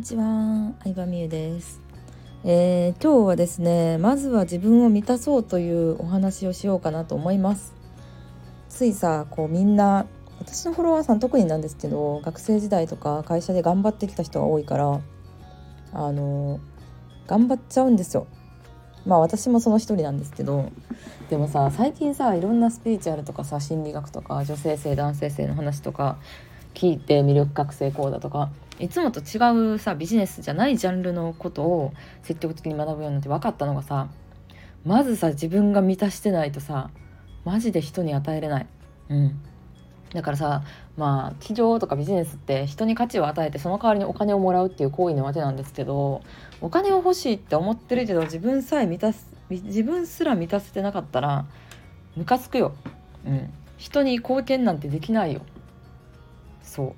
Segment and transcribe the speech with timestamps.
[0.00, 1.78] にちは、相葉美優です、
[2.42, 7.74] えー、今日はですねまずは自分を満たそうというお話をしようかなと思います。
[8.70, 10.06] ついさこうみんな
[10.38, 15.02] 私のフォロワーさん特になんですけど学生時代とか会社で頑張ってきた人が多いから
[15.92, 16.60] あの
[17.26, 18.26] 頑張っちゃうんですよ。
[19.04, 20.70] まあ私もその一人なんですけど
[21.28, 26.16] でもさ最近さいろんなスピーチュアルとかさ心理学とか女性性男性性の話とか
[26.74, 34.08] 聞いて魅力覚醒講座とかいつもと違うさビジネスじゃないジャンルのことを積極的に学ぶようになって分かったのがさ
[34.84, 36.90] まずさ自分が満たしてないとさ
[37.44, 38.66] マジで人に与えれない。
[39.10, 39.40] うん
[40.12, 40.64] だからさ
[40.96, 46.22] まあ企業とかビジネスって人に価値を与えてその代わりにお金をもらうっていう行為なわけなんですけど
[46.60, 51.46] お金を欲しいって思ってるけど自分さえ満たす自分すら満たせてなかったら
[52.16, 52.74] ムカつくよ。
[53.24, 55.42] うん、人に貢献なんてできないよ。
[56.62, 56.94] そう。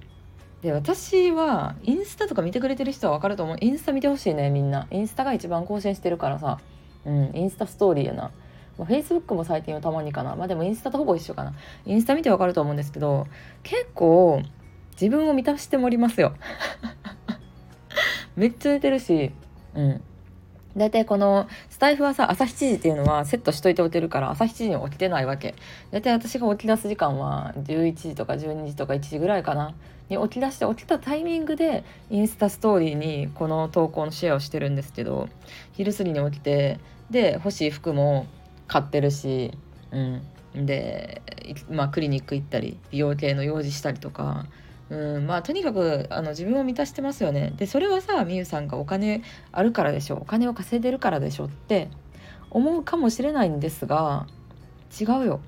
[0.63, 3.57] で私はインスタとか見てくれてる人は分かると思う。
[3.61, 4.87] インスタ見てほしいねみんな。
[4.91, 6.59] インスタが一番更新してるからさ。
[7.05, 8.31] うんインスタストーリーやな。
[8.77, 10.37] フェイスブックも最近はたまにかな。
[10.37, 11.53] まあでもインスタとほぼ一緒かな。
[11.85, 13.27] インスタ見てわかると思うんですけど
[13.63, 14.43] 結構
[14.93, 16.35] 自分を満たしてもりますよ。
[18.37, 19.33] めっちゃ出てるし
[19.75, 20.03] うん。
[20.77, 25.55] 大体このスタイフはさ朝7時っていうのはセットしといておけるから朝7時に起きてないわけ。
[25.91, 29.75] 大体私が起き出す時間は11時とか12時とか1時ぐらいかな。
[30.09, 35.29] に起き出して起きたタイミングでインスタストーリーにこの投稿のシェアをしてるんですけど
[35.73, 36.79] 昼過ぎに起きて
[37.11, 38.27] で欲しい服も
[38.67, 39.53] 買ってるし
[39.91, 40.23] うん。
[40.55, 41.23] で、
[41.71, 44.47] まあ、クリニック行ったり美容系の用事したりとか
[44.93, 47.55] うんまあとにかくあの自分を満たしてますよね。
[47.57, 51.89] でそれはさみゆさんがお金あるからでしょお金を稼いでるからでしょって
[52.51, 54.27] 思うかもしれないんですが
[55.01, 55.41] 違うよ。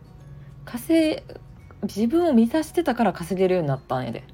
[0.65, 1.23] 稼
[1.83, 4.25] 自分を満たしてたから稼げるようになったんやで。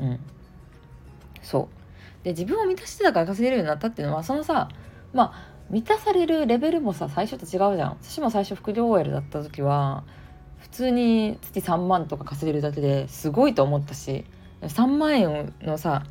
[0.00, 0.20] うん。
[1.40, 2.24] そう。
[2.24, 4.68] で自分を満たしてたから稼げるようになったっていうのはそのさ
[5.14, 7.98] まあ満たされるレベルもさ最初と違うじゃん。
[8.02, 10.02] 私も最初副業 OL だった時は
[10.66, 14.24] 普通に月3万とか稼げるだけですごいと思ったし
[14.62, 16.02] 3万円のさ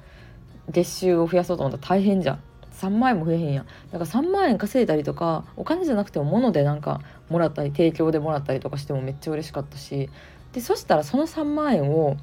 [0.70, 2.40] 月収を増やそうと思ったら大変じゃん。
[2.72, 3.66] 3万円も増えへんやん。
[3.92, 10.10] だから3万円稼いだりとかお金じゃなくても物でなんかもらったり提供でもらったりとかしてもめっちゃ嬉しかったし。
[10.54, 12.16] でそしたらその3万円を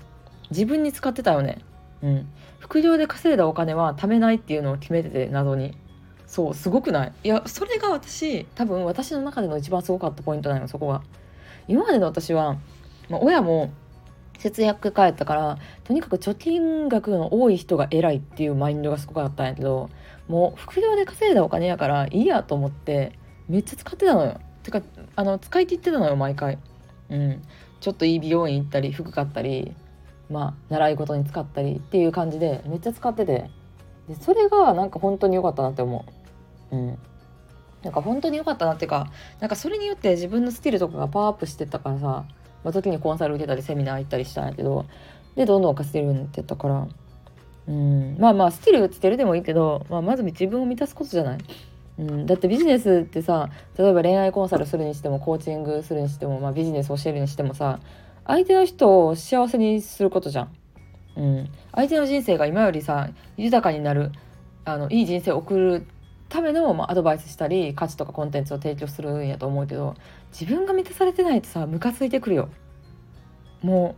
[0.50, 1.58] 自分に使ってたよね。
[2.02, 2.28] うん。
[2.58, 5.76] 副業で稼いだお金は貯めないっていうのを決めてて謎に。
[6.26, 7.12] そうすごくない？
[7.24, 11.02] いやそれが私多分私の中での一番すごかったポイントなのそこが
[11.68, 12.54] 今までの私は、
[13.08, 13.72] まあ、親も
[14.38, 19.88] 節約家やったからとにかく貯金額の多い人が偉いっていうマインドがすごかったんやけど
[20.28, 23.18] もう副業で稼いだお金やからいいやと思って
[23.48, 24.40] めっちゃ使ってたのよ。
[24.62, 24.80] てか
[25.16, 26.58] あの使い切ってたのよ毎回。
[27.10, 27.42] うん。
[27.80, 29.74] ちょっといい美容院行ったり服買ったり
[30.30, 33.50] まあ習い事に使ったりっていう感じでめっちゃ使ってて。
[34.08, 36.04] でそれがなんか本当に良かったなって思
[36.72, 36.76] う。
[36.76, 36.98] うん。
[37.82, 39.10] なんか本当に良かったなっていうか
[39.40, 42.24] なんかそれによって自分のスキルとかがパワーアップしてったからさ、
[42.64, 44.86] まあ、時にコンサル受けたりセミナー行ったりしたんやけど
[45.36, 46.88] でどんどん稼げるようになってったから
[47.68, 51.38] うんまあまあスキルつけるでもいいけど、まあ、まず自分を満たすことじゃない、
[51.98, 57.80] うん、だってビジネスってさ例えば恋愛コンサルするにしてもコーチングするにしても、まあ、ビジネス教えるにしてもさ
[58.26, 60.52] 相手の人を幸せにすることじゃん。
[61.16, 64.12] うん、相手の人生が今よりさ豊かになる
[64.64, 65.86] あのいい人生を送る
[66.32, 69.94] ための、まあ、アドバイスしたり価値とかコンテンツを提供するんやと思うけど
[70.32, 72.48] 自分が満たされてないとさムカついてくるよ。
[73.60, 73.94] も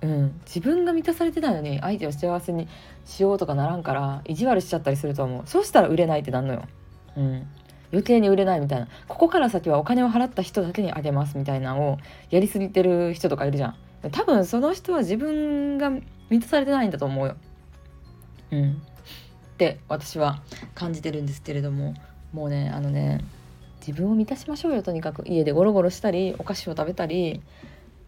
[0.00, 2.68] う、うん、自分が満たされてないのに相手を幸せに
[3.04, 5.42] しようとかならんから意地悪しちゃったりすると思う。
[5.46, 6.62] そうしたら売れないってなんのよ、
[7.16, 7.46] うん、
[7.90, 8.86] 余計に売れないみたいな。
[9.08, 11.98] ここから先はお金を払った人だけにあげますみたいなのを
[12.30, 13.76] やりすぎてる人とかいるじゃん。
[14.12, 17.36] 多分その人は自分が満たされてないんだと思うよ。
[18.52, 18.82] うん。
[19.54, 20.42] って私は
[20.74, 21.94] 感じてるんですけれども
[22.32, 23.24] もうねあのね
[23.86, 25.22] 自分を満たしましょうよとにかく。
[25.26, 27.40] 家でゴロゴロしたりお菓子を食べたり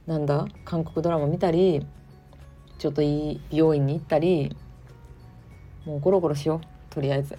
[0.06, 1.86] なんだ韓国ドラマ見たり
[2.78, 4.56] ちょっといい美容院に行ったり
[5.84, 7.36] もうゴロゴロしようとりあえず。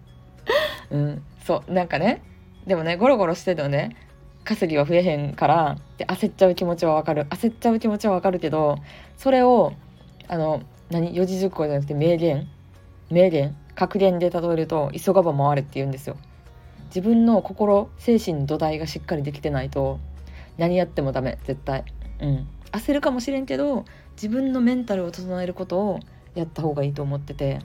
[0.90, 2.22] うんそうなんかね
[2.66, 3.96] でもねゴロゴロしててもね
[4.44, 7.22] 稼ぎは増えへんからで焦っちゃう気持ちはわかる。
[7.30, 8.76] 焦っちゃう気持ちはわかるけど
[9.16, 9.72] それを
[10.28, 10.60] あの
[10.90, 12.46] 何四字熟語じゃなくて名言。
[13.10, 16.16] 名言格言で例えると急がば回れって言うんですよ。
[16.86, 19.98] 自分の心精神の土台がしっかりできてないと
[20.58, 21.84] 何やってもダメ絶対。
[22.20, 22.46] うん。
[22.72, 26.00] 焦るかもしれんけど自分のメンタルを整えることを
[26.34, 27.60] やった方がいいと思ってて。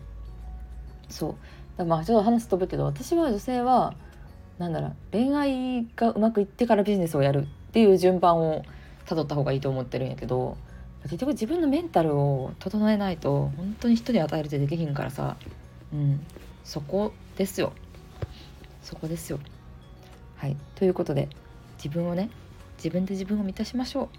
[1.10, 1.36] そう。
[1.78, 3.94] だまあちょっと話飛ぶけど私は女性は
[4.58, 8.64] なんだろう恋愛がうまくいってからビジネスをやるっていう順番を
[9.06, 10.58] たどった方がいいと思ってるんやけど
[11.04, 15.38] 結局自分のメンタルを整えないと本当に人に与えるってできひんからさ。
[15.94, 16.20] うん。
[16.64, 17.74] そこですよ。
[18.84, 19.40] そこですよ。
[20.36, 20.58] はい。
[20.76, 21.30] ということで
[21.78, 22.30] 自分をね
[22.78, 24.10] 自分で自分を満たしましょ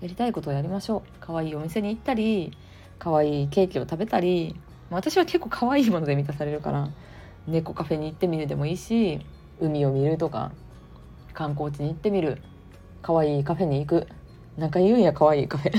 [0.00, 0.04] う。
[0.04, 1.02] やりたいことをやりましょう。
[1.20, 2.56] 可愛いお店に行ったり
[2.98, 4.54] 可愛いケーキを食べたり。
[4.90, 6.88] 私は結構可愛いもので満たされるから
[7.46, 9.20] 猫カフェに行ってみるでもいいし
[9.60, 10.52] 海を見るとか
[11.34, 12.38] 観光地に行ってみる。
[13.00, 14.06] 可愛いカフェに行く。
[14.58, 15.72] なんか言うんや可愛いカフェ。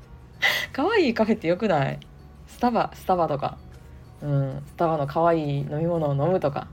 [0.72, 2.00] 可愛いカフェってよくない？
[2.46, 3.58] スタバスタバとか。
[4.22, 6.68] うんスタバの可愛い飲み物を飲むとか。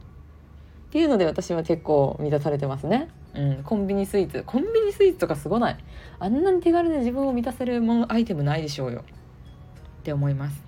[0.87, 3.09] っていうので私は結構満たされてますね。
[3.35, 4.43] うんコンビニスイーツ。
[4.45, 5.77] コンビニスイーツとかすごない。
[6.19, 9.01] あんなに手軽で自分を満たせるものアイテムないでしょうよ。
[9.01, 10.63] って思います。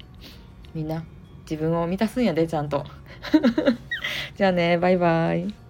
[0.73, 1.05] みんな
[1.49, 2.83] 自分を満たすんやでちゃんと。
[4.35, 5.64] じゃあねバイバイ。